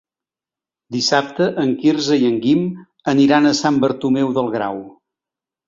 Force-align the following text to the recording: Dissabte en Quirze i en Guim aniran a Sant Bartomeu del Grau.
Dissabte 0.95 1.49
en 1.65 1.75
Quirze 1.83 2.17
i 2.23 2.25
en 2.31 2.41
Guim 2.47 2.65
aniran 3.15 3.51
a 3.51 3.55
Sant 3.63 3.81
Bartomeu 3.87 4.35
del 4.41 4.53
Grau. 4.59 4.85